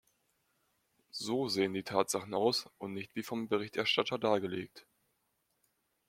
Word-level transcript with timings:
So 1.11 1.47
sehen 1.47 1.75
die 1.75 1.83
Tatsachen 1.83 2.33
aus, 2.33 2.67
und 2.79 2.93
nicht 2.93 3.15
wie 3.15 3.21
vom 3.21 3.47
Berichterstatter 3.47 4.17
dargelegt. 4.17 4.87